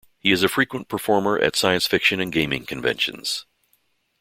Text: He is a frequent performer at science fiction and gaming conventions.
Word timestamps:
He 0.17 0.31
is 0.31 0.41
a 0.41 0.47
frequent 0.49 0.87
performer 0.87 1.37
at 1.37 1.55
science 1.55 1.85
fiction 1.85 2.19
and 2.19 2.31
gaming 2.31 2.65
conventions. 2.65 3.45